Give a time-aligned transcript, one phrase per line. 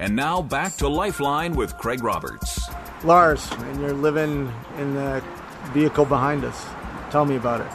[0.00, 2.68] And now back to Lifeline with Craig Roberts.
[3.02, 5.24] Lars, and you're living in the
[5.72, 6.66] vehicle behind us.
[7.10, 7.66] Tell me about it.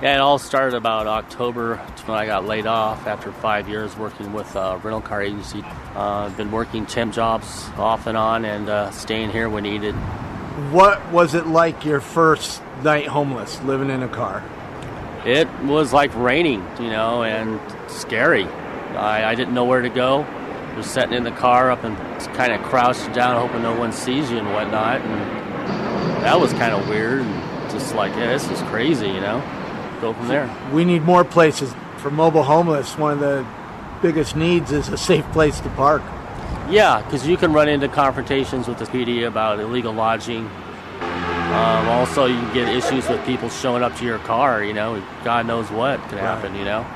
[0.00, 1.76] Yeah, it all started about October
[2.06, 5.62] when I got laid off after five years working with a rental car agency.
[5.96, 9.94] Uh, I've been working temp jobs off and on and uh, staying here when needed.
[10.70, 14.44] What was it like your first night homeless, living in a car?
[15.26, 18.44] It was like raining, you know, and scary.
[18.44, 20.24] I, I didn't know where to go.
[20.76, 21.96] Just sitting in the car up and
[22.34, 25.00] kind of crouched down, hoping no one sees you and whatnot.
[25.00, 27.20] And that was kind of weird.
[27.20, 29.42] And just like, yeah, this is crazy, you know.
[30.00, 30.70] Go from there.
[30.72, 32.96] We need more places for mobile homeless.
[32.96, 33.46] One of the
[34.00, 36.02] biggest needs is a safe place to park.
[36.70, 40.48] Yeah, because you can run into confrontations with the PD about illegal lodging.
[41.00, 44.62] Um, also, you can get issues with people showing up to your car.
[44.62, 46.54] You know, God knows what could happen.
[46.54, 46.86] You know,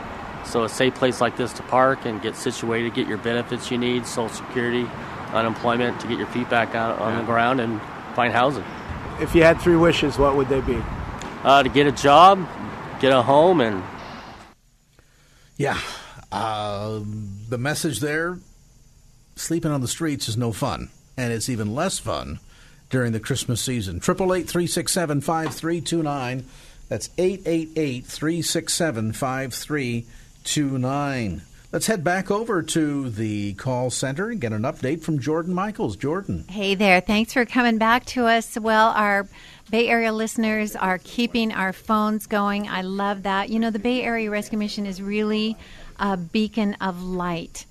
[0.46, 3.78] so a safe place like this to park and get situated, get your benefits you
[3.78, 4.86] need, Social Security,
[5.32, 7.80] unemployment, to get your feet back out on the ground and
[8.14, 8.64] find housing.
[9.20, 10.80] If you had three wishes, what would they be?
[11.42, 12.46] Uh, to get a job,
[13.00, 13.82] get a home, and
[15.56, 15.78] Yeah.
[16.32, 17.00] Uh,
[17.48, 18.38] the message there
[19.36, 20.90] sleeping on the streets is no fun.
[21.16, 22.40] And it's even less fun
[22.90, 23.98] during the Christmas season.
[23.98, 26.44] 888 367 5329.
[26.88, 29.12] That's 888 367
[30.44, 31.42] 5329.
[31.72, 35.96] Let's head back over to the call center and get an update from Jordan Michaels.
[35.96, 36.44] Jordan.
[36.48, 37.00] Hey there.
[37.00, 38.56] Thanks for coming back to us.
[38.58, 39.26] Well, our
[39.70, 42.68] Bay Area listeners are keeping our phones going.
[42.68, 43.48] I love that.
[43.48, 45.56] You know, the Bay Area Rescue Mission is really
[45.98, 47.64] a beacon of light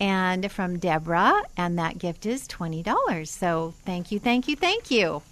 [0.00, 3.30] and from Deborah, and that gift is twenty dollars.
[3.30, 5.22] So thank you, thank you, thank you.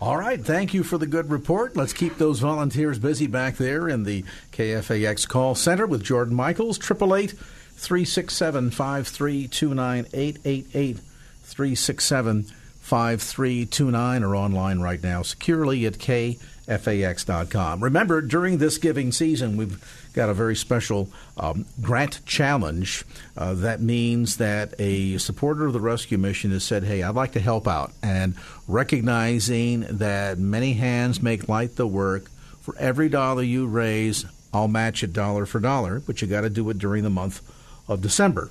[0.00, 0.40] All right.
[0.40, 1.76] Thank you for the good report.
[1.76, 6.78] Let's keep those volunteers busy back there in the KFAX call center with Jordan Michaels.
[6.78, 7.32] 888
[7.78, 10.98] 367 5329 888
[11.42, 17.82] 367 5329 or online right now securely at kfax.com.
[17.82, 23.04] Remember, during this giving season, we've got a very special um, grant challenge.
[23.36, 27.32] Uh, that means that a supporter of the rescue mission has said, Hey, I'd like
[27.32, 27.92] to help out.
[28.02, 28.34] And
[28.66, 32.30] recognizing that many hands make light the work,
[32.60, 36.50] for every dollar you raise, I'll match it dollar for dollar, but you got to
[36.50, 37.40] do it during the month
[37.86, 38.50] of December.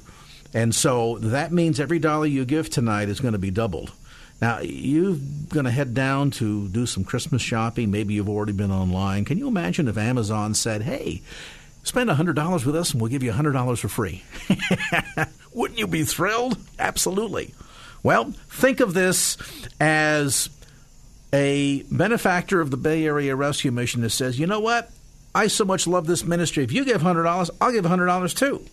[0.53, 3.91] And so that means every dollar you give tonight is going to be doubled.
[4.41, 5.17] Now, you're
[5.49, 7.89] going to head down to do some Christmas shopping.
[7.89, 9.25] Maybe you've already been online.
[9.25, 11.23] Can you imagine if Amazon said, hey,
[11.87, 14.23] spend $100 with us and we'll give you $100 for free?
[15.53, 16.57] Wouldn't you be thrilled?
[16.77, 17.53] Absolutely.
[18.03, 19.37] Well, think of this
[19.79, 20.49] as
[21.33, 24.91] a benefactor of the Bay Area Rescue Mission that says, you know what?
[25.33, 26.63] I so much love this ministry.
[26.63, 28.65] If you give $100, I'll give $100 too.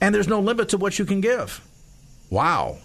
[0.00, 1.60] And there's no limit to what you can give.
[2.30, 2.78] Wow.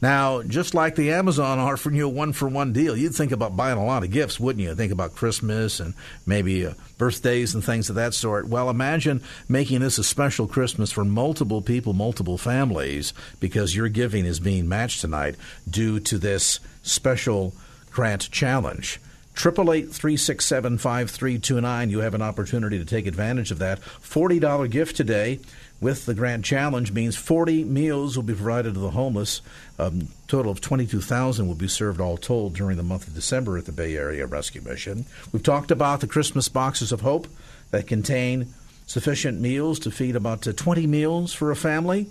[0.00, 3.56] Now, just like the Amazon offering you a one for one deal, you'd think about
[3.56, 4.74] buying a lot of gifts, wouldn't you?
[4.74, 5.94] Think about Christmas and
[6.26, 8.48] maybe uh, birthdays and things of that sort.
[8.48, 14.24] Well, imagine making this a special Christmas for multiple people, multiple families, because your giving
[14.24, 15.36] is being matched tonight
[15.68, 17.54] due to this special
[17.90, 19.00] grant challenge.
[19.34, 21.90] Triple eight three six seven five three two nine.
[21.90, 23.78] You have an opportunity to take advantage of that.
[23.78, 25.38] Forty dollar gift today
[25.80, 29.40] with the Grant Challenge means 40 meals will be provided to the homeless.
[29.78, 33.56] A um, total of 22,000 will be served all told during the month of December
[33.56, 35.06] at the Bay Area Rescue Mission.
[35.32, 37.28] We've talked about the Christmas boxes of hope
[37.70, 38.52] that contain
[38.86, 42.06] sufficient meals to feed about uh, 20 meals for a family.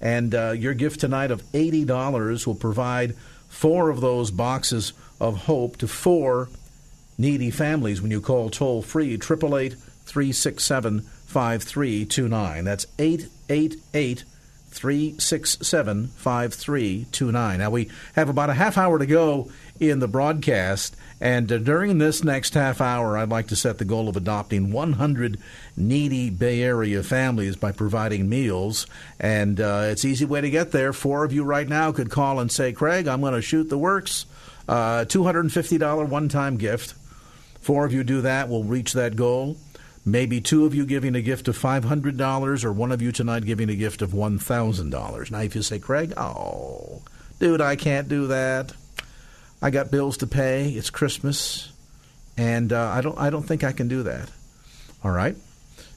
[0.00, 3.14] And uh, your gift tonight of $80 will provide
[3.48, 6.48] four of those boxes of hope to four
[7.18, 9.76] needy families when you call toll free 888
[10.06, 12.64] 367 5329.
[12.64, 14.24] That's 888
[14.72, 17.58] 367 5329.
[17.58, 21.98] Now, we have about a half hour to go in the broadcast, and uh, during
[21.98, 25.38] this next half hour, I'd like to set the goal of adopting 100
[25.76, 28.86] needy Bay Area families by providing meals.
[29.20, 30.92] And uh, it's easy way to get there.
[30.92, 33.78] Four of you right now could call and say, Craig, I'm going to shoot the
[33.78, 34.26] works.
[34.68, 36.94] Uh, $250 one time gift.
[37.60, 39.56] Four of you do that, we'll reach that goal.
[40.04, 43.70] Maybe two of you giving a gift of $500 or one of you tonight giving
[43.70, 45.30] a gift of $1,000.
[45.30, 47.02] Now, if you say, Craig, oh,
[47.38, 48.72] dude, I can't do that.
[49.60, 50.70] I got bills to pay.
[50.70, 51.70] It's Christmas.
[52.36, 54.28] And uh, I, don't, I don't think I can do that.
[55.04, 55.36] All right?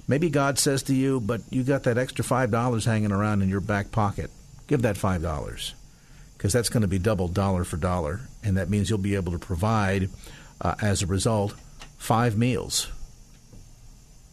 [0.08, 3.60] Maybe God says to you, but you got that extra $5 hanging around in your
[3.60, 4.30] back pocket.
[4.68, 5.74] Give that $5
[6.38, 8.22] because that's going to be double dollar for dollar.
[8.44, 10.10] And that means you'll be able to provide,
[10.62, 11.56] uh, as a result,
[11.98, 12.92] five meals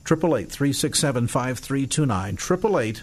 [0.04, 2.36] Triple eight three six seven five three two nine.
[2.36, 3.02] Triple eight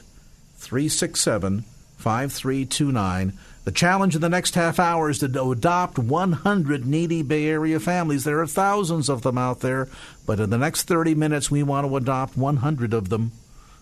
[0.56, 1.63] three six seven
[1.98, 3.34] five three two nine.
[3.66, 8.24] The challenge in the next half hour is to adopt 100 needy Bay Area families.
[8.24, 9.88] There are thousands of them out there,
[10.25, 13.31] but in the next 30 minutes, we want to adopt 100 of them.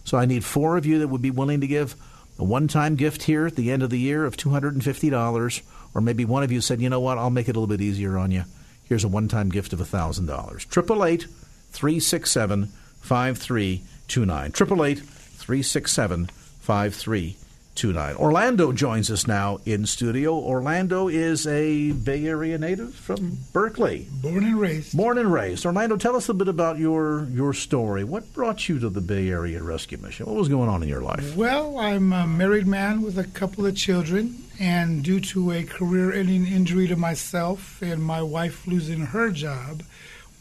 [0.04, 1.96] So I need four of you that would be willing to give
[2.40, 5.62] a one time gift here at the end of the year of $250.
[5.94, 7.82] Or maybe one of you said, you know what, I'll make it a little bit
[7.82, 8.44] easier on you.
[8.84, 10.28] Here's a one time gift of $1,000.
[10.28, 11.28] 888
[11.72, 12.72] 367
[13.08, 14.46] 5329.
[14.48, 18.16] 888 367 5329.
[18.18, 20.34] Orlando joins us now in studio.
[20.34, 24.08] Orlando is a Bay Area native from Berkeley.
[24.12, 24.98] Born and raised.
[24.98, 25.66] Born and raised.
[25.66, 28.04] Orlando, tell us a bit about your, your story.
[28.04, 30.26] What brought you to the Bay Area Rescue Mission?
[30.26, 31.38] What was going on in your life?
[31.38, 36.12] Well, I'm a married man with a couple of children, and due to a career
[36.12, 39.84] ending injury to myself and my wife losing her job,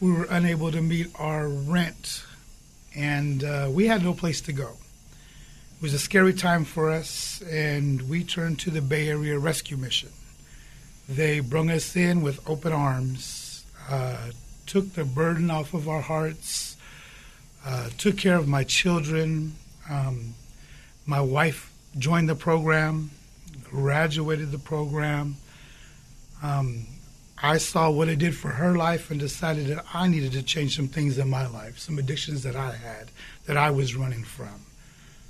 [0.00, 2.24] we were unable to meet our rent
[2.96, 4.70] and uh, we had no place to go.
[5.76, 9.76] It was a scary time for us, and we turned to the Bay Area Rescue
[9.76, 10.08] Mission.
[11.06, 14.30] They brung us in with open arms, uh,
[14.64, 16.76] took the burden off of our hearts,
[17.64, 19.54] uh, took care of my children.
[19.90, 20.34] Um,
[21.04, 23.10] my wife joined the program,
[23.64, 25.36] graduated the program.
[26.42, 26.86] Um,
[27.42, 30.76] I saw what it did for her life and decided that I needed to change
[30.76, 33.10] some things in my life, some addictions that I had
[33.46, 34.62] that I was running from.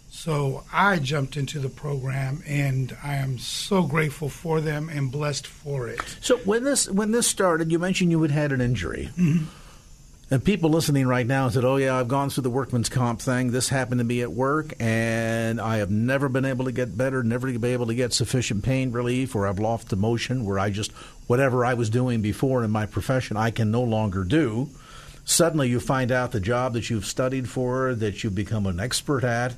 [0.08, 5.46] So I jumped into the program, and I am so grateful for them and blessed
[5.46, 6.00] for it.
[6.20, 9.10] So when this when this started, you mentioned you had had an injury.
[9.16, 9.44] Mm-hmm.
[10.28, 13.52] And people listening right now said, "Oh yeah, I've gone through the workman's comp thing.
[13.52, 17.22] This happened to me at work, and I have never been able to get better,
[17.22, 20.70] never been able to get sufficient pain relief, or I've lost the motion where I
[20.70, 20.90] just
[21.28, 24.68] whatever I was doing before in my profession, I can no longer do."
[25.24, 29.22] Suddenly, you find out the job that you've studied for, that you've become an expert
[29.22, 29.54] at,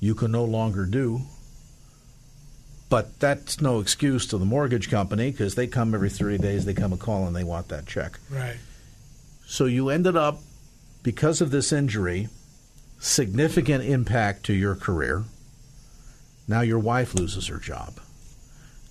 [0.00, 1.22] you can no longer do.
[2.88, 6.74] But that's no excuse to the mortgage company because they come every 30 days, they
[6.74, 8.18] come a call, and they want that check.
[8.30, 8.56] Right.
[9.46, 10.40] So you ended up,
[11.02, 12.28] because of this injury,
[12.98, 15.24] significant impact to your career.
[16.48, 18.00] Now your wife loses her job.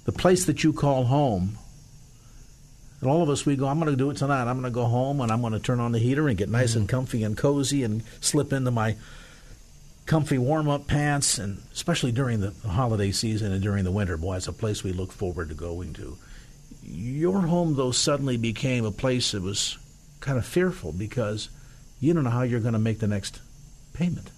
[0.06, 1.58] The place that you call home,
[3.02, 4.44] and all of us, we go, I'm going to do it tonight.
[4.50, 6.50] I'm going to go home and I'm going to turn on the heater and get
[6.50, 6.80] nice mm-hmm.
[6.80, 8.96] and comfy and cozy and slip into my
[10.06, 14.38] comfy warm up pants, and especially during the holiday season and during the winter, boy,
[14.38, 16.18] it's a place we look forward to going to.
[16.84, 19.78] Your home, though, suddenly became a place that was
[20.26, 21.50] kind of fearful because
[22.00, 23.40] you don't know how you're going to make the next
[23.94, 24.32] payment.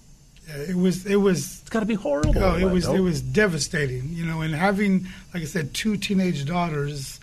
[0.46, 2.38] Yeah, it was it was It's got to be horrible.
[2.38, 6.44] Oh, it was it was devastating, you know, and having like I said two teenage
[6.44, 7.20] daughters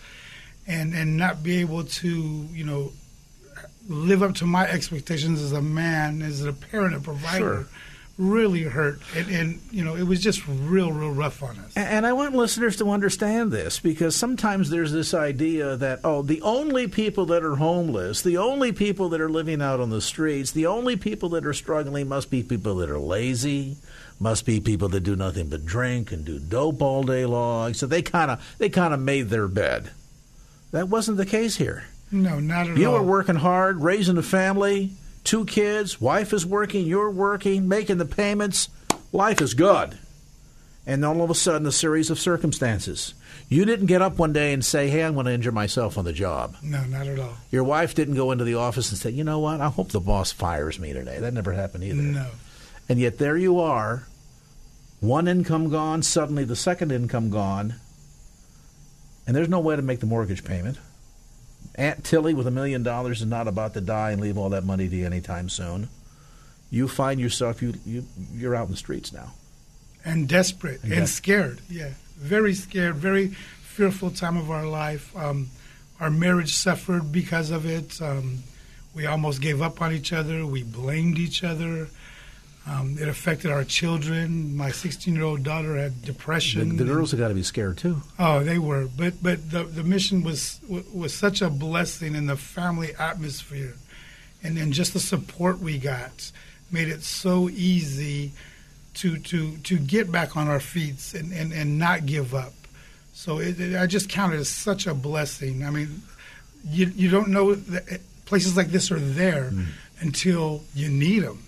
[0.66, 2.08] and and not be able to,
[2.52, 2.92] you know,
[3.88, 7.66] live up to my expectations as a man, as a parent, a provider, Sure.
[8.18, 9.00] Really hurt.
[9.14, 11.76] And, and you know, it was just real real rough on us.
[11.76, 16.40] And I want listeners to understand this because sometimes there's this idea that, oh, the
[16.42, 20.52] only people that are homeless, the only people that are living out on the streets,
[20.52, 23.76] the only people that are struggling must be people that are lazy,
[24.18, 27.74] must be people that do nothing but drink and do dope all day long.
[27.74, 29.90] So they kind of they kind of made their bed.
[30.72, 31.84] That wasn't the case here.
[32.10, 32.94] No, not at You all.
[32.94, 34.92] You were working hard, raising a family,
[35.26, 38.68] two kids, wife is working, you're working, making the payments.
[39.12, 39.98] Life is good.
[40.86, 43.12] And all of a sudden, a series of circumstances.
[43.48, 46.04] You didn't get up one day and say, Hey, I'm going to injure myself on
[46.04, 46.56] the job.
[46.62, 47.34] No, not at all.
[47.50, 49.60] Your wife didn't go into the office and say, You know what?
[49.60, 51.18] I hope the boss fires me today.
[51.18, 52.02] That never happened either.
[52.02, 52.26] No.
[52.88, 54.06] And yet there you are,
[55.00, 57.74] one income gone, suddenly the second income gone,
[59.26, 60.78] and there's no way to make the mortgage payment.
[61.76, 64.64] Aunt Tilly with a million dollars is not about to die and leave all that
[64.64, 65.88] money to you anytime soon.
[66.70, 68.04] You find yourself you you
[68.34, 69.32] you're out in the streets now.
[70.04, 71.60] and desperate and, And scared.
[71.68, 73.28] Yeah, very scared, very
[73.62, 75.14] fearful time of our life.
[75.16, 75.50] Um,
[76.00, 78.00] our marriage suffered because of it.
[78.02, 78.42] Um,
[78.94, 80.46] we almost gave up on each other.
[80.46, 81.88] We blamed each other.
[82.68, 84.56] Um, it affected our children.
[84.56, 86.76] My 16-year-old daughter had depression.
[86.76, 88.02] the girls have got to be scared too.
[88.18, 92.36] Oh, they were, but but the the mission was was such a blessing in the
[92.36, 93.74] family atmosphere,
[94.42, 96.32] and then just the support we got
[96.70, 98.32] made it so easy
[98.94, 102.52] to to to get back on our feet and and, and not give up.
[103.12, 105.64] So it, it, I just count it as such a blessing.
[105.64, 106.02] I mean,
[106.68, 109.52] you you don't know that places like this are there
[110.00, 111.42] until you need them,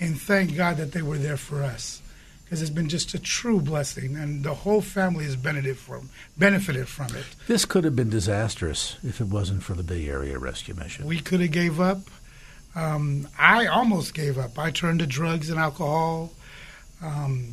[0.00, 2.02] and thank God that they were there for us
[2.50, 6.88] because it's been just a true blessing, and the whole family has benefited from benefited
[6.88, 7.24] from it.
[7.46, 11.06] This could have been disastrous if it wasn't for the Bay Area Rescue Mission.
[11.06, 12.00] We could have gave up.
[12.74, 14.58] Um, I almost gave up.
[14.58, 16.32] I turned to drugs and alcohol
[17.02, 17.52] um,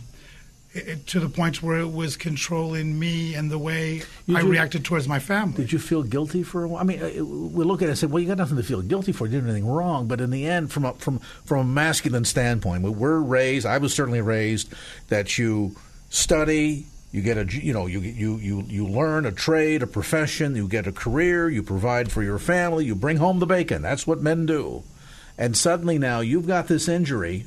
[0.77, 4.85] it, to the point where it was controlling me and the way You I reacted
[4.85, 5.57] towards my family.
[5.57, 6.81] Did you feel guilty for a while?
[6.81, 8.81] I mean, uh, we look at it and say, well, you got nothing to feel
[8.81, 9.25] guilty for.
[9.25, 10.07] You didn't do anything wrong.
[10.07, 13.65] But in the end, from a, from from a masculine standpoint, we were raised.
[13.65, 14.73] I was certainly raised
[15.09, 15.75] that you
[16.09, 20.55] study, you get a you know you you you you learn a trade, a profession,
[20.55, 23.81] you get a career, you provide for your family, you bring home the bacon.
[23.81, 24.83] That's what men do.
[25.37, 27.45] And suddenly now you've got this injury.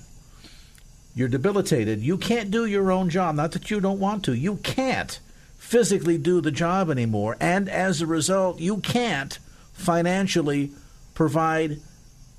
[1.14, 2.00] You're debilitated.
[2.00, 3.35] You can't do your own job.
[3.35, 4.33] Not that you don't want to.
[4.33, 5.19] You can't
[5.59, 7.37] physically do the job anymore.
[7.40, 9.38] And as a result, you can't
[9.73, 10.71] financially
[11.14, 11.81] provide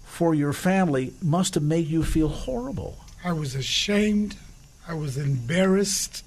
[0.04, 1.14] for your family.
[1.22, 2.98] Must have made you feel horrible.
[3.24, 4.36] I was ashamed.
[4.88, 6.24] I was embarrassed.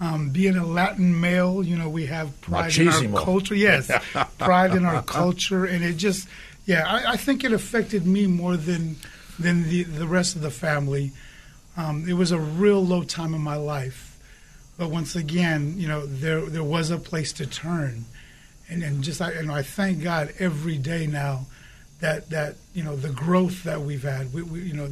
[0.00, 3.54] Um, being a Latin male, you know, we have pride in our culture.
[3.54, 3.90] Yes,
[4.38, 6.28] pride in our culture, and it just,
[6.66, 8.96] yeah, I, I think it affected me more than
[9.38, 11.12] than the the rest of the family.
[11.76, 14.18] Um, it was a real low time in my life,
[14.78, 18.04] but once again, you know, there there was a place to turn,
[18.68, 21.46] and and just I, you know, I thank God every day now
[22.00, 24.32] that that you know the growth that we've had.
[24.32, 24.88] We, we you know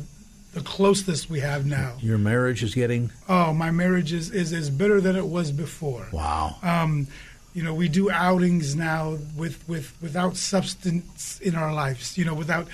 [0.55, 1.95] the closeness we have now.
[2.01, 6.07] Your marriage is getting Oh, my marriage is, is, is better than it was before.
[6.13, 6.57] wow.
[6.63, 7.07] Um,
[7.55, 12.19] you know, we do outings now with, with without substance in our lives.
[12.19, 12.67] You know, without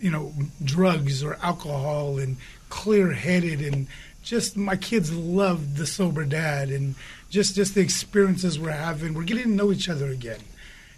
[0.00, 0.32] you know
[0.64, 2.36] drugs or alcohol, and
[2.68, 3.86] clear headed, and
[4.22, 6.94] just my kids love the sober dad, and
[7.30, 9.14] just just the experiences we're having.
[9.14, 10.40] We're getting to know each other again,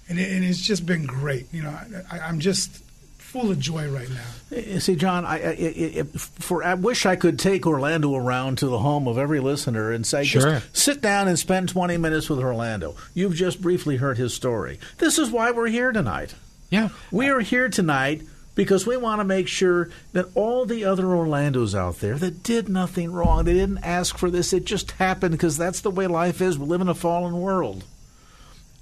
[0.09, 1.47] and it, and it's just been great.
[1.53, 2.83] You know, I, I, I'm just
[3.19, 4.57] full of joy right now.
[4.59, 8.59] Eh, see, John, I, I, I, I- for I wish I could take Orlando around
[8.59, 10.43] to the home of every listener and say, Sure.
[10.61, 12.95] just sit down and spend 20 minutes with Orlando.
[13.15, 14.79] You've just briefly heard his story.
[14.99, 16.35] This is why we're here tonight.
[16.69, 16.91] Yeah.
[17.11, 18.21] We are here tonight
[18.55, 22.69] because we want to make sure that all the other Orlandos out there that did
[22.69, 26.41] nothing wrong, they didn't ask for this, it just happened because that's the way life
[26.41, 26.59] is.
[26.59, 27.85] We live in a fallen world.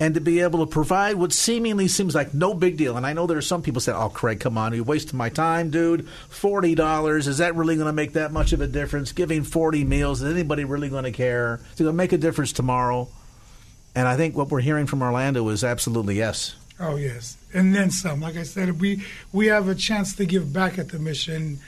[0.03, 2.97] And to be able to provide what seemingly seems like no big deal.
[2.97, 5.29] And I know there are some people say, oh, Craig, come on, you're wasting my
[5.29, 6.09] time, dude.
[6.31, 9.13] $40, is that really going to make that much of a difference?
[9.13, 11.61] Giving 40 meals, is anybody really going to care?
[11.75, 13.09] Is it going to make a difference tomorrow?
[13.95, 16.55] And I think what we're hearing from Orlando is absolutely yes.
[16.79, 18.21] Oh yes, and then some.
[18.21, 21.59] Like I said, we we have a chance to give back at the mission.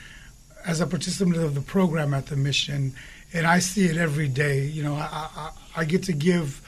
[0.65, 2.93] as a participant of the program at the mission,
[3.33, 4.63] and I see it every day.
[4.65, 6.61] You know, I, I, I get to give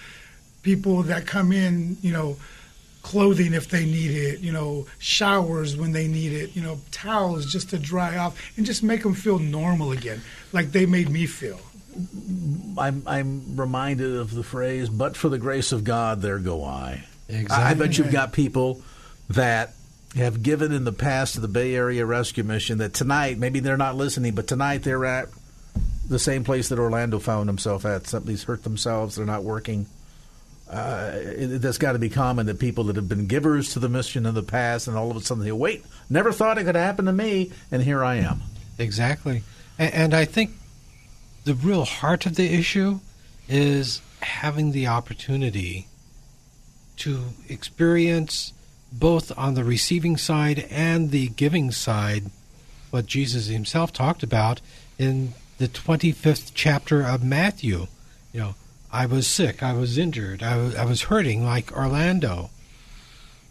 [0.64, 2.38] people that come in, you know,
[3.04, 7.46] clothing if they need it, you know, showers when they need it, you know, towels
[7.46, 11.26] just to dry off and just make them feel normal again, like they made me
[11.28, 11.60] feel.
[12.78, 17.06] I'm, I'm reminded of the phrase, but for the grace of God, there go I.
[17.30, 17.56] Exactly.
[17.56, 18.82] I bet you've got people
[19.30, 19.74] that
[20.16, 23.78] have given in the past to the Bay Area Rescue Mission that tonight, maybe they're
[23.78, 25.30] not listening, but tonight they're at
[26.08, 28.08] the same place that Orlando found himself at.
[28.08, 29.88] Somebody's hurt themselves, they're not working.
[30.70, 33.90] Uh, it, that's got to be common that people that have been givers to the
[33.90, 36.76] mission in the past, and all of a sudden they wait, never thought it could
[36.76, 38.42] happen to me, and here I am.
[38.80, 39.44] Exactly.
[39.78, 40.52] And, and I think
[41.44, 43.00] the real heart of the issue
[43.48, 45.88] is having the opportunity
[46.98, 48.54] to experience
[49.00, 52.26] both on the receiving side and the giving side
[52.92, 54.62] what Jesus himself talked about
[54.98, 57.88] in the 25th chapter of Matthew.
[58.32, 58.56] You know,
[58.92, 62.50] I was sick, I was injured, I was, I was hurting like Orlando.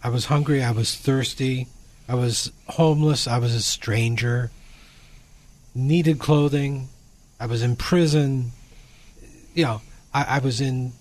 [0.03, 1.67] I was hungry, I was thirsty,
[2.09, 4.51] I was homeless, I was a stranger,
[5.75, 6.89] needed clothing,
[7.41, 8.53] I was in prison.
[9.55, 9.83] You know,
[10.13, 10.93] I, I was in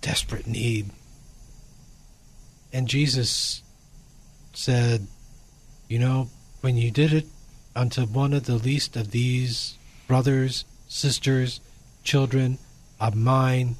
[0.00, 0.90] desperate need.
[2.72, 3.62] And Jesus
[4.52, 5.06] said,
[5.88, 6.28] You know,
[6.60, 7.26] when you did it
[7.74, 11.60] unto one of the least of these brothers, sisters,
[12.02, 12.58] children
[13.00, 13.76] of mine,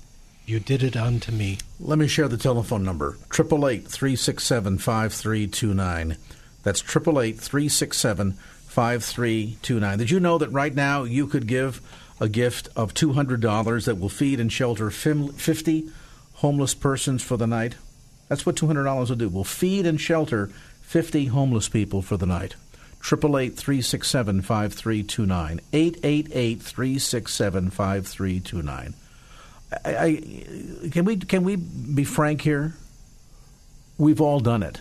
[0.47, 1.59] you did it unto me.
[1.79, 6.17] Let me share the telephone number 888 367 5329.
[6.63, 9.99] That's 888 367 5329.
[9.99, 11.81] Did you know that right now you could give
[12.21, 15.91] a gift of $200 that will feed and shelter 50
[16.35, 17.77] homeless persons for the night?
[18.31, 19.29] That's what $200 will do.
[19.29, 20.51] We'll feed and shelter
[20.83, 22.55] 50 homeless people for the night.
[23.03, 25.61] 888 367 5329.
[25.73, 28.95] 888 367 5329.
[30.91, 32.75] Can we can we be frank here?
[33.99, 34.81] We've all done it.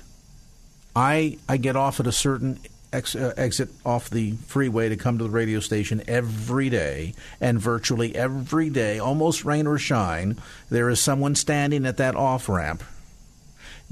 [0.96, 2.60] I I get off at a certain
[2.94, 7.60] ex, uh, exit off the freeway to come to the radio station every day, and
[7.60, 10.38] virtually every day, almost rain or shine,
[10.70, 12.84] there is someone standing at that off ramp.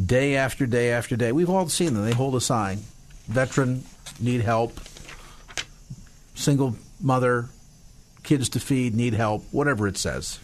[0.03, 2.05] Day after day after day, we've all seen them.
[2.05, 2.83] They hold a sign:
[3.27, 3.83] "Veteran,
[4.19, 4.79] need help."
[6.35, 7.49] Single mother,
[8.23, 9.43] kids to feed, need help.
[9.51, 10.39] Whatever it says.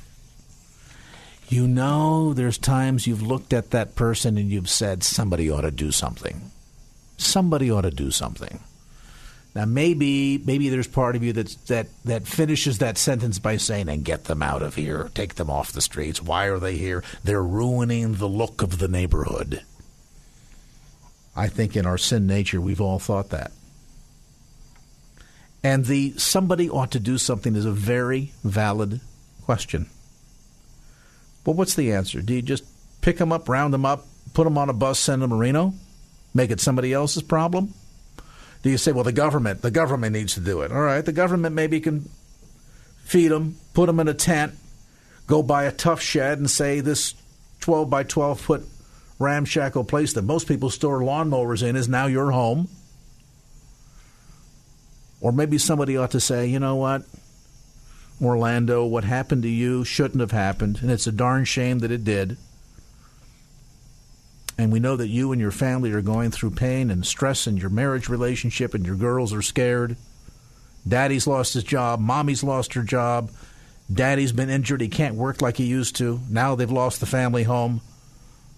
[1.50, 5.72] You know, there's times you've looked at that person and you've said, somebody ought to
[5.72, 6.52] do something.
[7.18, 8.60] Somebody ought to do something.
[9.56, 13.88] Now, maybe maybe there's part of you that's, that that finishes that sentence by saying,
[13.88, 16.22] "And get them out of here, take them off the streets.
[16.22, 17.04] Why are they here?
[17.24, 19.62] They're ruining the look of the neighborhood."
[21.36, 23.52] I think in our sin nature, we've all thought that.
[25.64, 29.02] And the somebody ought to do something is a very valid
[29.44, 29.88] question.
[31.46, 32.22] Well, what's the answer?
[32.22, 32.64] Do you just
[33.02, 35.74] pick them up, round them up, put them on a bus, send them to Reno?
[36.34, 37.74] Make it somebody else's problem?
[38.64, 40.72] Do you say, well, the government, the government needs to do it?
[40.72, 42.10] All right, the government maybe can
[43.04, 44.54] feed them, put them in a tent,
[45.28, 47.14] go buy a tough shed and say this
[47.60, 48.64] 12 by 12 foot
[49.20, 52.70] ramshackle place that most people store lawnmowers in is now your home.
[55.20, 57.04] Or maybe somebody ought to say, you know what?
[58.22, 62.04] Orlando, what happened to you shouldn't have happened, and it's a darn shame that it
[62.04, 62.38] did.
[64.58, 67.58] And we know that you and your family are going through pain and stress in
[67.58, 69.98] your marriage relationship, and your girls are scared.
[70.88, 73.32] Daddy's lost his job, mommy's lost her job,
[73.92, 76.20] daddy's been injured, he can't work like he used to.
[76.30, 77.82] Now they've lost the family home.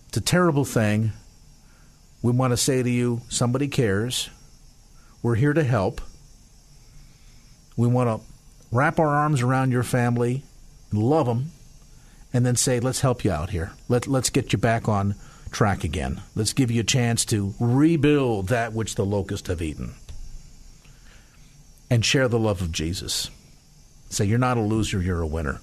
[0.08, 1.12] It's a terrible thing.
[2.21, 4.29] We want to say to you somebody cares.
[5.21, 6.01] We're here to help.
[7.77, 8.27] We want to
[8.71, 10.43] wrap our arms around your family,
[10.91, 11.51] love them,
[12.34, 13.71] and then say, let's help you out here.
[13.88, 15.15] Let, let's get you back on
[15.55, 16.21] track again.
[16.35, 19.95] Let's give you a chance to rebuild that which the locusts have eaten.
[21.89, 23.29] And share the love of Jesus.
[24.09, 25.61] Say, you're not a loser, you're a winner.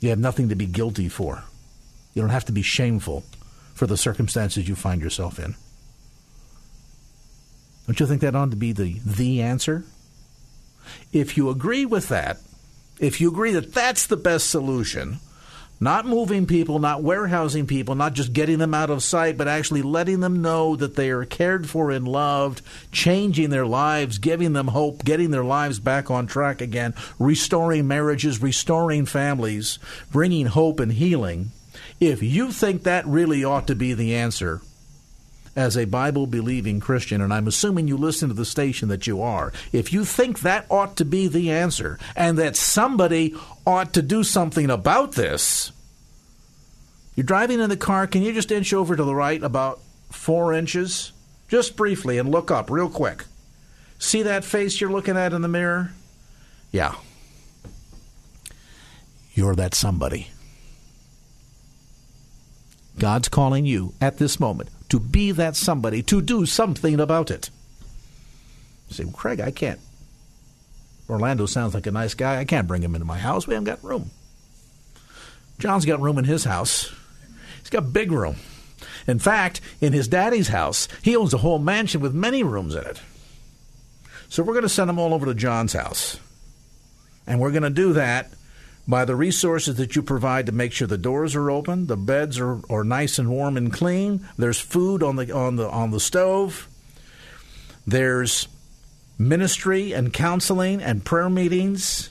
[0.00, 1.42] You have nothing to be guilty for.
[2.12, 3.24] You don't have to be shameful
[3.72, 5.54] for the circumstances you find yourself in.
[7.86, 9.84] Don't you think that ought to be the the answer?
[11.12, 12.38] If you agree with that,
[13.00, 15.18] if you agree that that's the best solution,
[15.82, 19.82] not moving people, not warehousing people, not just getting them out of sight, but actually
[19.82, 24.68] letting them know that they are cared for and loved, changing their lives, giving them
[24.68, 29.80] hope, getting their lives back on track again, restoring marriages, restoring families,
[30.12, 31.50] bringing hope and healing.
[31.98, 34.62] If you think that really ought to be the answer,
[35.54, 39.20] as a Bible believing Christian, and I'm assuming you listen to the station that you
[39.20, 43.34] are, if you think that ought to be the answer and that somebody
[43.66, 45.72] ought to do something about this,
[47.14, 50.54] you're driving in the car, can you just inch over to the right about four
[50.54, 51.12] inches?
[51.48, 53.26] Just briefly and look up real quick.
[53.98, 55.92] See that face you're looking at in the mirror?
[56.70, 56.94] Yeah.
[59.34, 60.28] You're that somebody.
[62.98, 67.48] God's calling you at this moment to be that somebody, to do something about it.
[68.88, 69.80] You say, well, Craig, I can't.
[71.08, 72.38] Orlando sounds like a nice guy.
[72.38, 73.46] I can't bring him into my house.
[73.46, 74.10] We haven't got room.
[75.58, 76.92] John's got room in his house.
[77.60, 78.36] He's got big room.
[79.06, 82.84] In fact, in his daddy's house, he owns a whole mansion with many rooms in
[82.84, 83.00] it.
[84.28, 86.20] So we're going to send him all over to John's house.
[87.26, 88.30] And we're going to do that
[88.86, 92.38] by the resources that you provide to make sure the doors are open, the beds
[92.38, 96.00] are, are nice and warm and clean, there's food on the on the on the
[96.00, 96.68] stove,
[97.86, 98.48] there's
[99.18, 102.10] ministry and counseling and prayer meetings,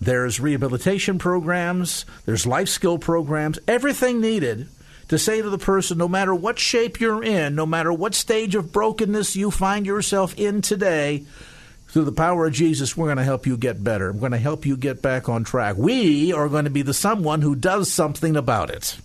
[0.00, 4.68] there's rehabilitation programs, there's life skill programs, everything needed
[5.08, 8.54] to say to the person no matter what shape you're in, no matter what stage
[8.54, 11.24] of brokenness you find yourself in today,
[11.90, 14.12] through the power of Jesus, we're going to help you get better.
[14.12, 15.76] We're going to help you get back on track.
[15.76, 18.96] We are going to be the someone who does something about it.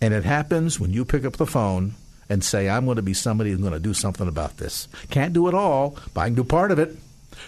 [0.00, 1.94] And it happens when you pick up the phone
[2.28, 4.88] and say, I'm going to be somebody who's going to do something about this.
[5.10, 6.96] Can't do it all, but I can do part of it.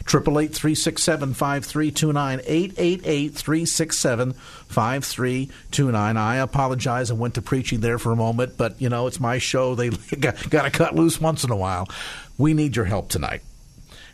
[0.04, 4.32] Triple eight three six seven five three two nine eight eight eight three six seven
[4.32, 6.16] five three two nine.
[6.16, 7.10] I apologize.
[7.10, 9.74] I went to preaching there for a moment, but you know it's my show.
[9.74, 11.88] They got, got to cut loose once in a while.
[12.36, 13.42] We need your help tonight.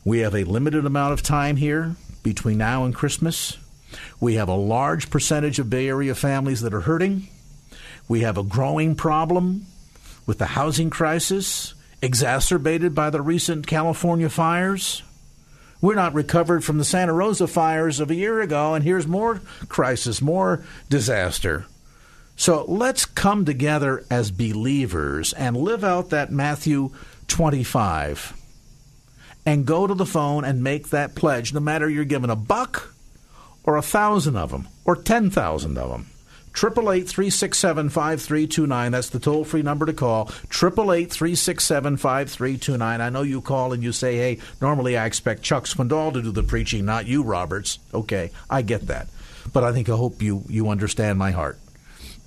[0.04, 3.58] We have a limited amount of time here between now and Christmas.
[4.20, 7.28] We have a large percentage of Bay Area families that are hurting.
[8.08, 9.66] We have a growing problem
[10.26, 15.02] with the housing crisis, exacerbated by the recent California fires.
[15.85, 19.42] We're not recovered from the Santa Rosa fires of a year ago, and here's more
[19.68, 21.66] crisis, more disaster.
[22.37, 26.94] So let's come together as believers and live out that Matthew
[27.29, 28.33] 25
[29.44, 32.94] and go to the phone and make that pledge, no matter you're given a buck
[33.64, 36.07] or a thousand of them or 10,000 of them.
[36.55, 38.93] Triple eight three six seven five three two nine.
[38.93, 40.27] That's the toll free number to call.
[40.49, 43.01] Triple eight three six seven five three two nine.
[43.01, 46.31] I know you call and you say, "Hey, normally I expect Chuck Swindoll to do
[46.31, 49.09] the preaching, not you, Roberts." Okay, I get that,
[49.53, 51.59] but I think I hope you you understand my heart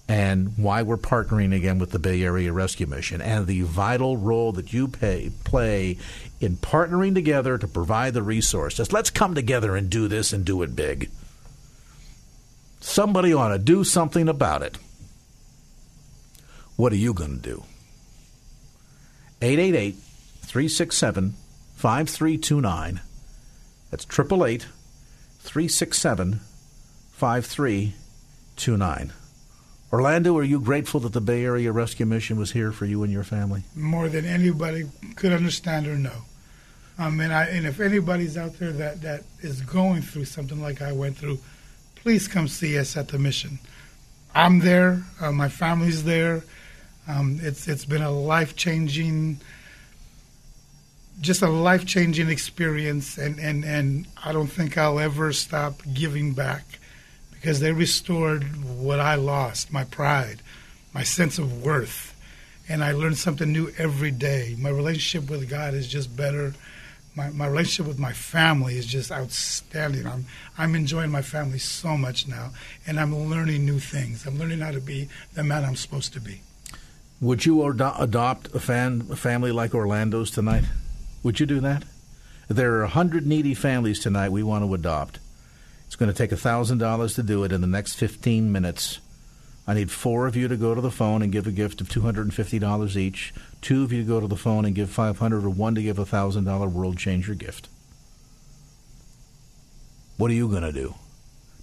[0.10, 4.52] and why we're partnering again with the Bay Area Rescue Mission and the vital role
[4.54, 5.98] that you pay, play
[6.40, 8.94] in partnering together to provide the resources.
[8.94, 11.10] Let's come together and do this and do it big.
[12.88, 14.78] Somebody ought to do something about it.
[16.78, 17.64] What are you going to do?
[19.42, 21.34] 888 367
[21.76, 23.02] 5329.
[23.92, 24.68] That's 888
[25.40, 26.40] 367
[27.12, 29.14] 5329.
[29.92, 33.12] Orlando, are you grateful that the Bay Area Rescue Mission was here for you and
[33.12, 33.64] your family?
[33.76, 36.22] More than anybody could understand or know.
[36.98, 40.82] Um, and, I, and if anybody's out there that, that is going through something like
[40.82, 41.40] I went through,
[42.08, 43.60] please come see us at the mission.
[44.34, 45.04] I'm there.
[45.20, 46.42] Uh, my family's there.
[47.06, 49.42] Um, it's it's been a life changing,
[51.20, 56.32] just a life changing experience, and, and, and I don't think I'll ever stop giving
[56.32, 56.80] back
[57.32, 60.42] because they restored what I lost my pride,
[60.94, 62.16] my sense of worth,
[62.70, 64.56] and I learned something new every day.
[64.58, 66.54] My relationship with God is just better
[67.18, 70.06] my, my relationship with my family is just outstanding.
[70.06, 70.26] I'm
[70.58, 72.52] I'm enjoying my family so much now,
[72.86, 74.26] and I'm learning new things.
[74.28, 76.42] I'm learning how to be the man I'm supposed to be.
[77.20, 80.66] Would you ado- adopt a, fan, a family like Orlando's tonight?
[81.24, 81.84] Would you do that?
[82.48, 85.18] There are 100 needy families tonight we want to adopt.
[85.88, 89.00] It's going to take $1,000 to do it in the next 15 minutes.
[89.68, 91.90] I need four of you to go to the phone and give a gift of
[91.90, 93.34] $250 each.
[93.62, 96.00] Two of you to go to the phone and give 500 or one to give
[96.00, 97.68] a $1,000 world changer gift.
[100.16, 100.96] What are you going to do?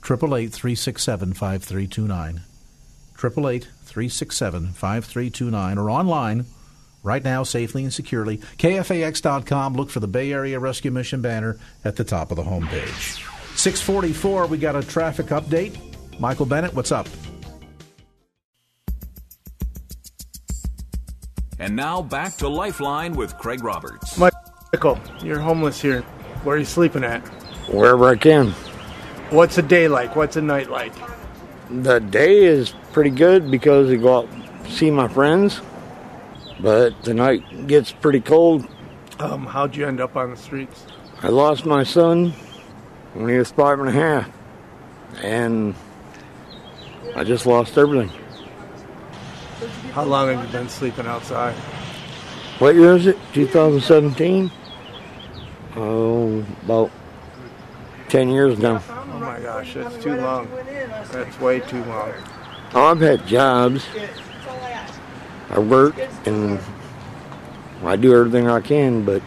[0.04, 2.42] 888 367 5329.
[3.16, 6.44] 888 367 5329 or online
[7.02, 8.38] right now safely and securely.
[8.58, 9.74] KFAX.com.
[9.74, 13.22] Look for the Bay Area Rescue Mission banner at the top of the homepage.
[13.56, 15.78] 644, we got a traffic update.
[16.18, 17.08] Michael Bennett, what's up?
[21.64, 24.18] And now back to Lifeline with Craig Roberts.
[24.18, 26.02] Michael, you're homeless here.
[26.42, 27.26] Where are you sleeping at?
[27.72, 28.50] Wherever I can.
[29.30, 30.14] What's a day like?
[30.14, 30.92] What's a night like?
[31.70, 34.28] The day is pretty good because I go out
[34.68, 35.62] see my friends,
[36.60, 38.68] but the night gets pretty cold.
[39.18, 40.84] Um, how'd you end up on the streets?
[41.22, 42.32] I lost my son
[43.14, 44.30] when he was five and a half,
[45.22, 45.74] and
[47.16, 48.10] I just lost everything.
[49.94, 51.54] How long have you been sleeping outside?
[52.58, 53.16] What year is it?
[53.32, 54.50] 2017?
[55.76, 56.90] Oh, about
[58.08, 58.82] 10 years now.
[58.88, 60.48] Oh my gosh, that's too long.
[61.12, 62.12] That's way too long.
[62.74, 63.86] Oh, I've had jobs.
[65.50, 65.94] I work
[66.26, 66.58] and
[67.84, 69.22] I do everything I can, but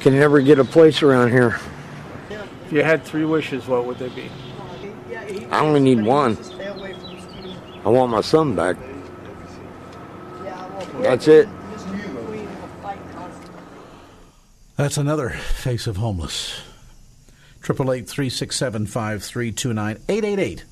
[0.00, 1.60] can never get a place around here.
[2.64, 4.30] If you had three wishes, what would they be?
[5.50, 6.38] I only need one.
[7.88, 8.76] I want my son back.
[11.00, 11.48] That's it.
[14.76, 16.60] That's another face of homeless.
[17.62, 20.66] Triple eight three six seven five three two nine eight eight eight.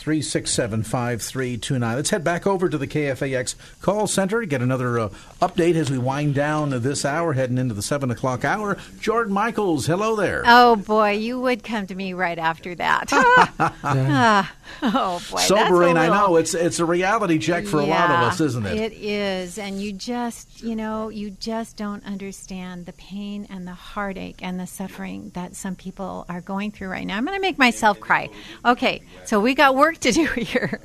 [0.00, 1.96] 367 5329.
[1.96, 5.08] Let's head back over to the KFAX call center to get another uh,
[5.42, 8.78] update as we wind down this hour, heading into the 7 o'clock hour.
[8.98, 10.42] Jordan Michaels, hello there.
[10.46, 13.10] Oh, boy, you would come to me right after that.
[13.82, 14.50] Ah,
[14.82, 15.38] oh, boy.
[15.38, 16.36] Sobering, that's a I know.
[16.36, 18.76] It's, it's a reality check for a lot of us, isn't it?
[18.78, 19.58] It is.
[19.58, 24.58] And you just, you know, you just don't understand the pain and the heartache and
[24.58, 27.16] the suffering that some people are going through right now.
[27.16, 28.30] I'm going to make myself cry.
[28.64, 30.80] Okay, so we got work to do here.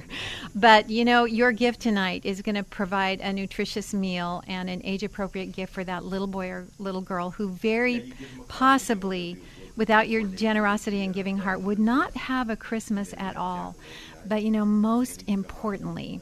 [0.54, 4.82] But, you know, your gift tonight is going to provide a nutritious meal and an
[4.84, 8.14] age appropriate gift for that little boy or little girl who very
[8.48, 9.38] possibly
[9.76, 13.76] without your generosity and giving heart would not have a Christmas at all.
[14.26, 16.22] But you know, most importantly,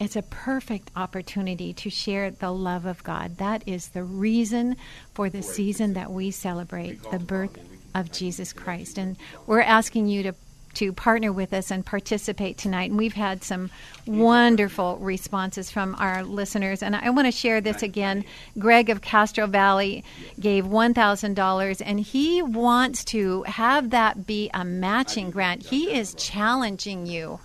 [0.00, 3.36] it's a perfect opportunity to share the love of God.
[3.38, 4.76] That is the reason
[5.14, 7.58] for the season that we celebrate the birth
[7.94, 8.98] of Jesus Christ.
[8.98, 10.34] And we're asking you to
[10.74, 12.90] to partner with us and participate tonight.
[12.90, 13.70] And we've had some
[14.06, 16.82] wonderful responses from our listeners.
[16.82, 18.24] And I want to share this again.
[18.58, 20.04] Greg of Castro Valley
[20.38, 25.66] gave $1,000 and he wants to have that be a matching grant.
[25.66, 27.40] He is challenging you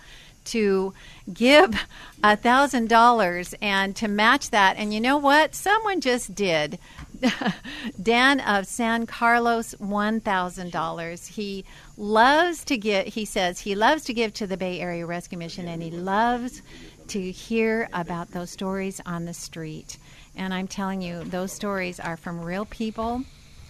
[0.46, 0.94] to
[1.32, 1.76] give
[2.24, 6.80] a thousand dollars and to match that and you know what someone just did
[8.02, 11.64] dan of san carlos one thousand dollars he
[12.00, 15.68] loves to get he says he loves to give to the bay area rescue mission
[15.68, 16.62] and he loves
[17.08, 19.98] to hear about those stories on the street
[20.38, 23.22] and i'm telling you those stories are from real people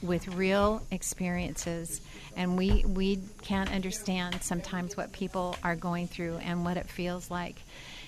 [0.04, 2.02] with real experiences
[2.38, 7.32] and we we can't understand sometimes what people are going through and what it feels
[7.32, 7.56] like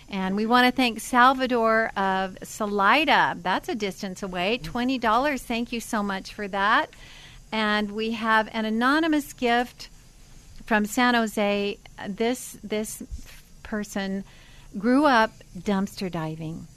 [0.07, 3.37] and we want to thank Salvador of Salida.
[3.41, 4.59] That's a distance away.
[4.61, 5.39] $20.
[5.39, 6.89] Thank you so much for that.
[7.49, 9.87] And we have an anonymous gift
[10.65, 11.77] from San Jose.
[12.07, 13.03] This this
[13.63, 14.23] person
[14.77, 16.67] grew up dumpster diving.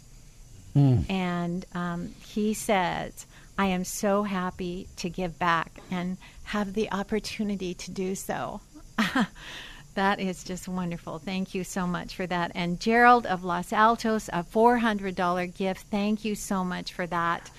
[1.09, 7.75] And um, he says, I am so happy to give back and have the opportunity
[7.75, 8.61] to do so.
[9.94, 11.20] that is just wonderful.
[11.20, 12.51] Thank you so much for that.
[12.55, 15.87] And Gerald of Los Altos, a $400 gift.
[15.90, 17.51] Thank you so much for that.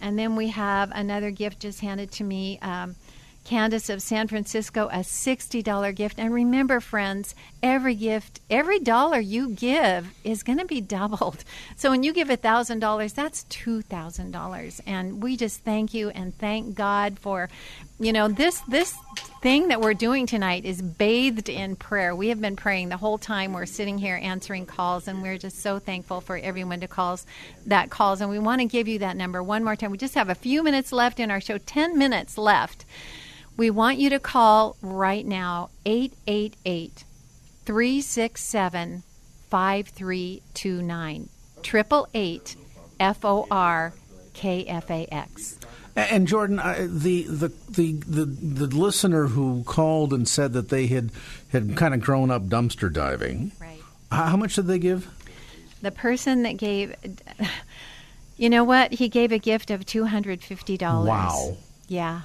[0.00, 2.58] And then we have another gift just handed to me.
[2.60, 2.96] Um,
[3.46, 6.18] Candace of San Francisco, a $60 gift.
[6.18, 7.32] And remember, friends,
[7.62, 11.44] every gift, every dollar you give is going to be doubled.
[11.76, 14.80] So when you give $1,000, that's $2,000.
[14.84, 17.48] And we just thank you and thank God for,
[18.00, 18.92] you know, this, this
[19.42, 22.16] thing that we're doing tonight is bathed in prayer.
[22.16, 25.60] We have been praying the whole time we're sitting here answering calls, and we're just
[25.60, 27.24] so thankful for everyone to calls
[27.66, 28.20] that calls.
[28.20, 29.92] And we want to give you that number one more time.
[29.92, 32.84] We just have a few minutes left in our show, 10 minutes left.
[33.56, 37.04] We want you to call right now 888
[37.64, 39.02] 367
[39.50, 41.28] 5329.
[41.60, 42.56] 888
[43.00, 43.92] F O R
[44.34, 45.58] K F A X.
[45.96, 50.86] And Jordan, uh, the, the the the the listener who called and said that they
[50.88, 51.10] had
[51.48, 53.52] had kind of grown up dumpster diving.
[53.58, 53.80] Right.
[54.10, 55.08] How much did they give?
[55.80, 56.94] The person that gave,
[58.36, 58.92] you know what?
[58.92, 61.06] He gave a gift of $250.
[61.06, 61.56] Wow.
[61.88, 62.22] Yeah.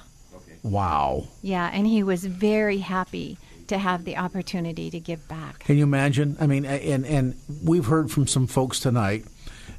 [0.62, 1.28] Wow.
[1.42, 1.70] Yeah.
[1.72, 5.60] And he was very happy to have the opportunity to give back.
[5.60, 6.36] Can you imagine?
[6.40, 9.24] I mean, and and we've heard from some folks tonight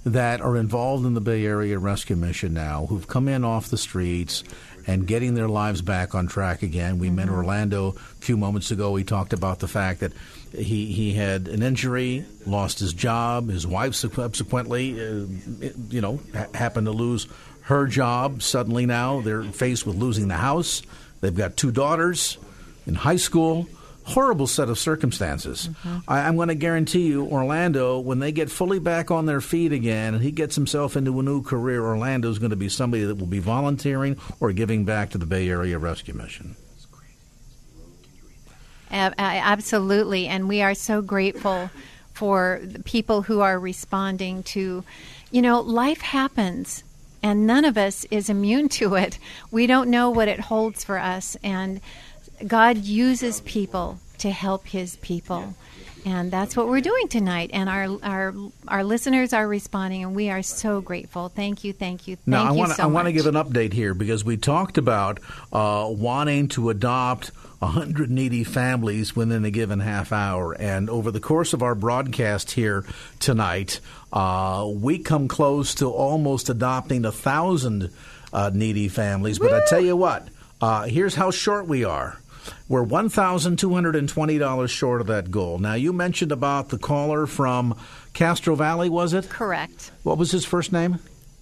[0.05, 3.77] that are involved in the Bay Area Rescue Mission now, who've come in off the
[3.77, 4.43] streets
[4.85, 6.99] and getting their lives back on track again.
[6.99, 8.95] We met Orlando a few moments ago.
[8.95, 10.11] He talked about the fact that
[10.53, 13.49] he he had an injury, lost his job.
[13.49, 15.25] His wife subsequently, uh,
[15.89, 17.27] you know, ha- happened to lose
[17.63, 18.41] her job.
[18.41, 20.82] Suddenly now they're faced with losing the house.
[21.21, 22.38] They've got two daughters
[22.86, 23.67] in high school.
[24.06, 25.69] horrible set of circumstances.
[25.69, 25.97] Mm-hmm.
[26.08, 29.71] I, I'm going to guarantee you, Orlando, when they get fully back on their feet
[29.71, 33.04] again and he gets himself into a new career, Orlando is going to be somebody
[33.06, 36.56] that will be volunteering or giving back to the Bay Area Rescue Mission.
[38.91, 41.71] Absolutely, and we are so grateful
[42.13, 44.84] for the people who are responding to,
[45.32, 46.84] you know, life happens,
[47.23, 49.17] and none of us is immune to it.
[49.49, 51.79] We don't know what it holds for us, and
[52.45, 55.55] God uses people to help His people.
[56.05, 58.33] And that's what we're doing tonight, and our our
[58.67, 61.29] our listeners are responding, and we are so grateful.
[61.29, 63.25] Thank you, thank you, thank Now, I you want to so I want to give
[63.25, 65.19] an update here because we talked about
[65.53, 67.31] uh, wanting to adopt
[67.63, 70.53] 100 needy families within a given half hour.
[70.53, 72.85] And over the course of our broadcast here
[73.19, 73.79] tonight,
[74.11, 77.91] uh, we come close to almost adopting a thousand
[78.33, 79.39] uh, needy families.
[79.39, 80.27] But I tell you what,
[80.61, 82.19] uh, here's how short we are.
[82.67, 85.60] We're $1,220 short of that goal.
[85.60, 87.77] Now, you mentioned about the caller from
[88.13, 89.29] Castro Valley, was it?
[89.29, 89.91] Correct.
[90.03, 90.99] What was his first name?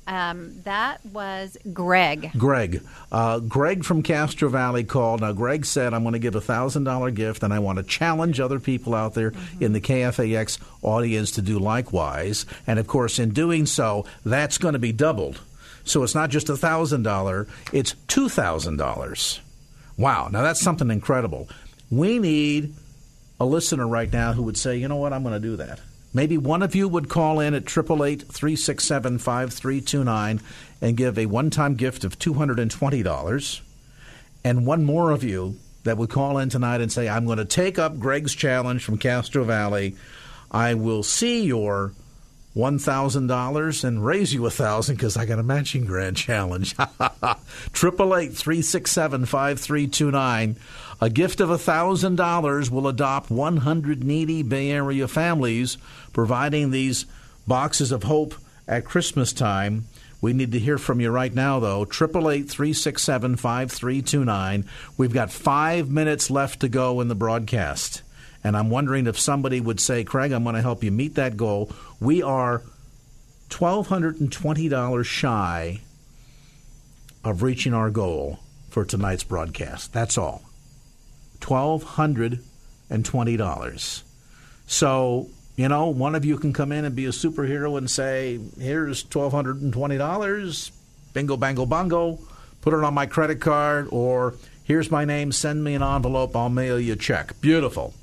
[0.08, 2.32] Um, that was Greg.
[2.38, 2.82] Greg.
[3.12, 5.22] Uh, Greg from Castro Valley called.
[5.22, 8.40] Now, Greg said, I'm going to give a $1,000 gift, and I want to challenge
[8.40, 12.46] other people out there in the KFAX audience to do likewise.
[12.66, 15.40] And, of course, in doing so, that's going to be doubled.
[15.84, 19.40] So it's not just a $1,000, it's $2,000.
[20.02, 20.30] Wow.
[20.32, 21.48] Now, that's something incredible.
[21.92, 22.74] We need
[23.40, 25.80] a listener right now who would say, you know what, I'm going to do that.
[26.12, 30.42] Maybe one of you would call in at 888 367 5329
[30.82, 33.62] and give a one time gift of $220.
[34.44, 37.46] And one more of you that would call in tonight and say, I'm going to
[37.46, 39.96] take up Greg's challenge from Castro Valley.
[40.50, 41.94] I will see your
[42.56, 46.76] $1,000 and raise you a 1000 because I got a matching grand challenge.
[46.80, 50.56] 888 367 5329.
[51.00, 55.78] A gift of $1,000 will adopt 100 needy Bay Area families,
[56.14, 57.06] providing these
[57.48, 58.36] boxes of hope
[58.68, 59.88] at Christmas time.
[60.22, 61.82] We need to hear from you right now, though.
[61.82, 64.66] 888 367 5329.
[64.96, 68.04] We've got five minutes left to go in the broadcast.
[68.44, 71.38] And I'm wondering if somebody would say, Craig, I'm going to help you meet that
[71.38, 71.72] goal.
[72.00, 72.64] We are
[73.50, 75.82] $1,220 shy
[77.24, 79.94] of reaching our goal for tonight's broadcast.
[79.94, 80.44] That's all.
[81.42, 84.04] $1,220.
[84.68, 88.40] So, you know, one of you can come in and be a superhero and say,
[88.58, 90.72] here's $1,220,
[91.14, 92.20] bingo, bango, bongo,
[92.62, 96.50] put it on my credit card, or here's my name, send me an envelope, I'll
[96.50, 97.40] mail you a check.
[97.42, 97.94] Beautiful.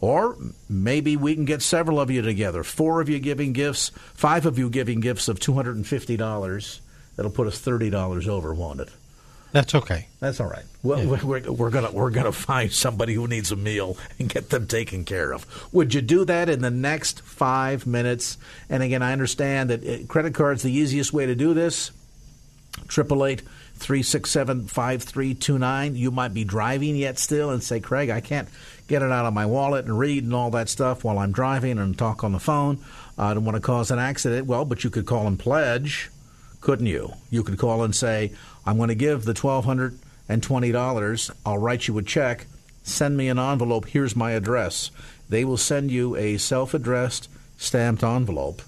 [0.00, 0.36] Or
[0.68, 4.58] maybe we can get several of you together, four of you giving gifts, five of
[4.58, 6.80] you giving gifts of $250.
[7.16, 8.90] That'll put us $30 over, won't it?
[9.50, 10.08] That's okay.
[10.20, 10.64] That's all right.
[10.82, 14.66] Well, we're, we're gonna we're gonna find somebody who needs a meal and get them
[14.66, 15.46] taken care of.
[15.72, 18.36] Would you do that in the next five minutes?
[18.68, 21.92] And again, I understand that uh, credit card's the easiest way to do this.
[22.88, 23.42] Triple eight
[23.78, 25.96] three six seven five three two nine.
[25.96, 28.48] You might be driving yet still and say, Craig, I can't
[28.86, 31.78] get it out of my wallet and read and all that stuff while I'm driving
[31.78, 32.78] and talk on the phone.
[33.16, 34.46] I don't want to cause an accident.
[34.46, 36.10] Well, but you could call and pledge,
[36.60, 37.12] couldn't you?
[37.30, 38.32] You could call and say,
[38.64, 41.30] I'm going to give the twelve hundred and twenty dollars.
[41.44, 42.46] I'll write you a check.
[42.82, 43.86] Send me an envelope.
[43.86, 44.90] Here's my address.
[45.28, 48.62] They will send you a self-addressed stamped envelope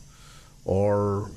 [0.66, 1.30] or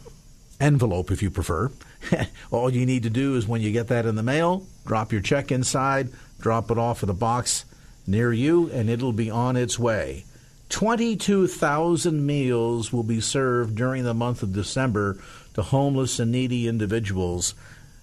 [0.60, 1.72] envelope if you prefer.
[2.52, 5.22] All you need to do is when you get that in the mail, drop your
[5.22, 7.66] check inside, drop it off at a box
[8.06, 10.26] near you, and it'll be on its way.
[10.70, 15.18] 22,000 meals will be served during the month of December
[15.54, 17.54] to homeless and needy individuals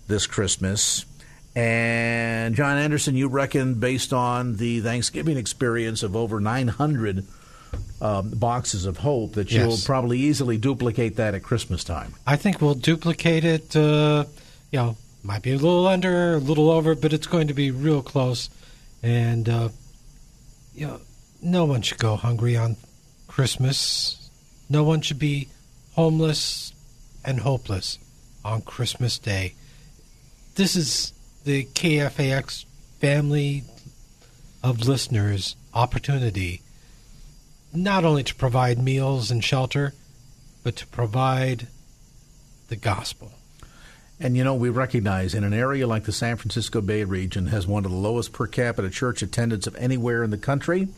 [0.06, 1.04] this Christmas.
[1.56, 7.26] And John Anderson, you reckon, based on the Thanksgiving experience of over 900
[8.00, 9.84] um, boxes of hope, that you'll Yes.
[9.84, 12.14] probably easily duplicate that at Christmas time.
[12.26, 13.76] I think we'll duplicate it.
[13.76, 14.24] Uh,
[14.70, 17.70] you know, might be a little under, a little over, but it's going to be
[17.70, 18.48] real close.
[19.02, 19.68] And uh,
[20.74, 21.00] you know,
[21.42, 22.76] no one should go hungry on
[23.26, 24.30] Christmas.
[24.68, 25.48] No one should be
[25.94, 26.72] homeless
[27.24, 27.98] and hopeless
[28.44, 29.54] on Christmas Day.
[30.54, 31.12] This is
[31.44, 32.64] the KFAX
[33.00, 33.64] family
[34.62, 36.62] of listeners' opportunity
[37.72, 39.94] not only to provide meals and shelter,
[40.62, 41.66] but to provide
[42.68, 43.32] the gospel.
[44.18, 47.66] And you know, we recognize in an area like the San Francisco Bay region has
[47.66, 50.88] one of the lowest per capita church attendance of anywhere in the country.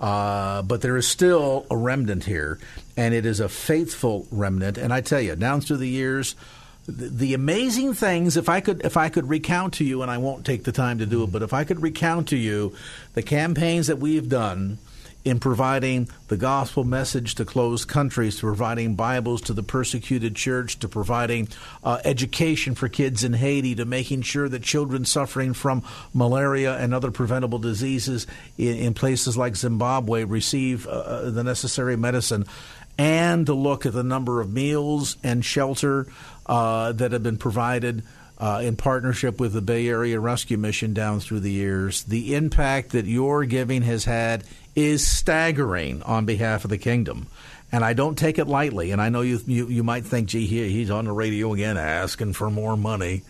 [0.00, 2.58] Uh, but there is still a remnant here,
[2.96, 4.76] and it is a faithful remnant.
[4.76, 6.34] And I tell you, down through the years,
[6.86, 10.18] the, the amazing things if I could if I could recount to you and I
[10.18, 12.74] won't take the time to do it but if I could recount to you
[13.14, 14.78] the campaigns that we've done
[15.24, 20.78] in providing the gospel message to closed countries, to providing Bibles to the persecuted church,
[20.80, 21.48] to providing
[21.84, 26.92] uh, education for kids in Haiti, to making sure that children suffering from malaria and
[26.92, 28.26] other preventable diseases
[28.58, 32.44] in, in places like Zimbabwe receive uh, uh the necessary medicine,
[32.98, 36.06] and to look at the number of meals and shelter
[36.46, 38.02] uh, that have been provided.
[38.42, 42.90] Uh, in partnership with the Bay Area Rescue Mission down through the years, the impact
[42.90, 44.42] that your giving has had
[44.74, 47.28] is staggering on behalf of the kingdom.
[47.70, 48.90] And I don't take it lightly.
[48.90, 51.78] And I know you, you, you might think, gee, he, he's on the radio again
[51.78, 53.22] asking for more money.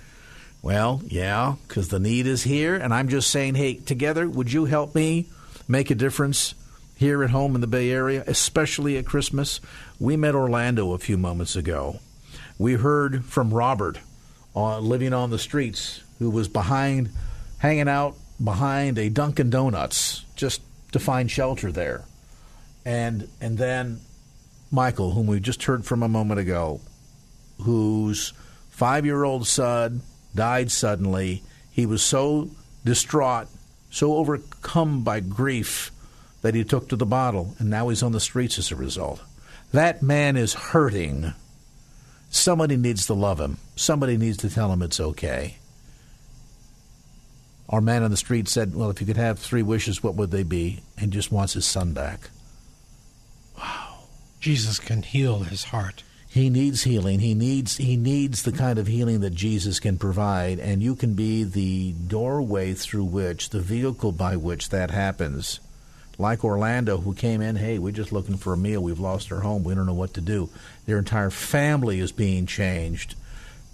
[0.63, 2.75] Well, yeah, because the need is here.
[2.75, 5.29] And I'm just saying, hey, together, would you help me
[5.69, 6.55] make a difference
[6.97, 9.61] here at home in the Bay Area, especially at Christmas?
[10.01, 12.01] We met Orlando a few moments ago.
[12.57, 13.99] We heard from Robert,
[14.55, 17.11] uh, living on the streets, who was behind,
[17.59, 22.05] hanging out behind a Dunkin' Donuts, just to find shelter there.
[22.85, 24.01] And and then
[24.71, 26.81] Michael, whom we just heard from a moment ago,
[27.61, 28.33] whose
[28.71, 30.03] five year old son
[30.35, 31.43] died suddenly.
[31.71, 32.51] He was so
[32.85, 33.49] distraught,
[33.91, 35.91] so overcome by grief
[36.43, 39.23] that he took to the bottle, and now he's on the streets as a result.
[39.73, 41.33] That man is hurting.
[42.33, 43.59] Somebody needs to love him.
[43.77, 45.59] Somebody needs to tell him it's okay.
[47.69, 50.31] Our man on the street said, Well, if you could have three wishes, what would
[50.31, 50.81] they be?
[50.99, 52.31] And just wants his son back.
[53.59, 54.05] Wow.
[54.41, 56.03] Jesus can heal his heart.
[56.27, 57.21] He needs healing.
[57.21, 61.13] He needs he needs the kind of healing that Jesus can provide, and you can
[61.13, 65.61] be the doorway through which, the vehicle by which that happens.
[66.23, 68.81] Like Orlando, who came in, hey, we're just looking for a meal.
[68.81, 69.65] We've lost our home.
[69.65, 70.51] We don't know what to do.
[70.87, 73.17] Their entire family is being changed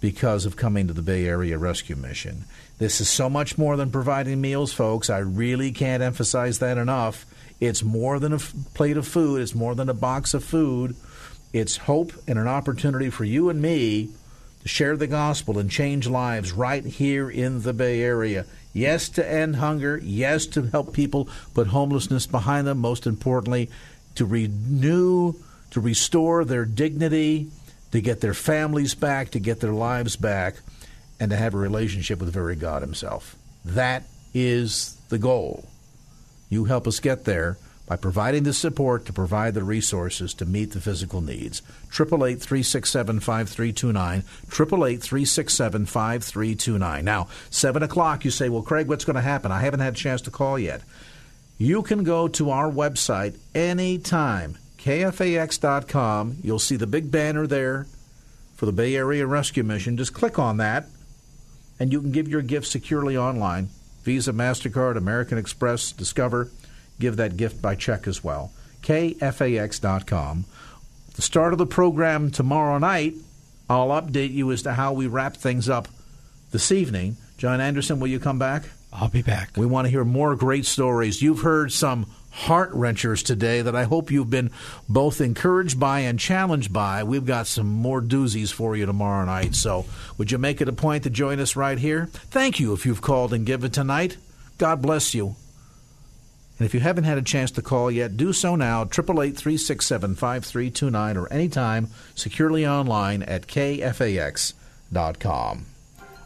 [0.01, 2.47] because of coming to the Bay Area Rescue Mission.
[2.79, 5.11] This is so much more than providing meals, folks.
[5.11, 7.27] I really can't emphasize that enough.
[7.61, 10.97] It's more than a f- plate of food, it's more than a box of food.
[11.53, 14.09] It's hope and an opportunity for you and me
[14.63, 18.47] to share the gospel and change lives right here in the Bay Area.
[18.73, 19.99] Yes, to end hunger.
[20.03, 22.79] Yes, to help people put homelessness behind them.
[22.79, 23.71] Most importantly,
[24.15, 25.35] to renew,
[25.71, 27.51] to restore their dignity,
[27.93, 30.57] to get their families back, to get their lives back
[31.21, 33.37] and to have a relationship with the very God Himself.
[33.65, 34.05] That
[34.35, 35.69] is the goal.
[36.49, 37.59] You help us get there
[37.89, 41.63] by providing the support to provide the resources to meet the physical needs.
[41.87, 44.19] 888 367 5329.
[44.47, 47.05] 888 367 5329.
[47.05, 49.51] Now, 7 o'clock, you say, Well, Craig, what's going to happen?
[49.51, 50.83] I haven't had a chance to call yet.
[51.57, 56.37] You can go to our website anytime, kfax.com.
[56.43, 57.87] You'll see the big banner there
[58.55, 59.97] for the Bay Area Rescue Mission.
[59.97, 60.87] Just click on that
[61.81, 63.71] and you can give your gift securely online
[64.05, 66.51] Visa, MasterCard, American Express, Discover.
[66.99, 68.53] Give that gift by check as well.
[68.83, 70.45] KFAX.com.
[71.15, 73.15] The start of the program tomorrow night,
[73.69, 75.89] I'll update you as to how we wrap things up
[76.53, 77.17] this evening.
[77.37, 78.65] John Anderson, will you come back?
[78.93, 79.57] I'll be back.
[79.57, 81.21] We want to hear more great stories.
[81.21, 84.51] You've heard some heart wrenchers today that I hope you've been
[84.89, 87.03] both encouraged by and challenged by.
[87.03, 89.55] We've got some more doozies for you tomorrow night.
[89.55, 89.87] So,
[90.17, 92.07] would you make it a point to join us right here?
[92.07, 94.17] Thank you if you've called and given tonight.
[94.57, 95.37] God bless you.
[96.59, 100.17] And if you haven't had a chance to call yet, do so now, 888 367
[100.17, 104.57] 5329 or anytime securely online at kfax.com.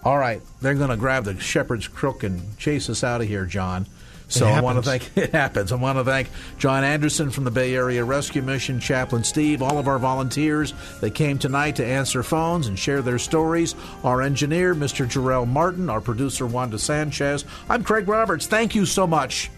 [0.04, 3.44] All right, they're going to grab the shepherd's crook and chase us out of here,
[3.44, 3.86] John.
[4.28, 5.70] So I want to thank it happens.
[5.70, 9.76] I want to thank John Anderson from the Bay Area Rescue Mission, Chaplain Steve, all
[9.76, 10.72] of our volunteers
[11.02, 13.74] that came tonight to answer phones and share their stories.
[14.02, 15.06] Our engineer, Mr.
[15.06, 17.44] Jarrell Martin, our producer Wanda Sanchez.
[17.68, 18.46] I'm Craig Roberts.
[18.46, 19.50] Thank you so much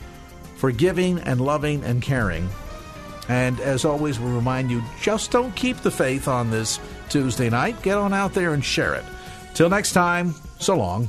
[0.57, 2.49] for giving and loving and caring.
[3.29, 6.79] And as always, we remind you just don't keep the faith on this
[7.09, 7.81] Tuesday night.
[7.83, 9.05] Get on out there and share it.
[9.55, 11.09] Till next time, so long.